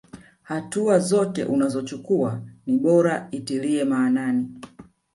Hatua 0.41 0.99
zote 0.99 1.43
unazochukuwa 1.43 2.41
ni 2.65 2.77
bora 2.77 3.27
itilie 3.31 3.83
maanani. 3.83 4.47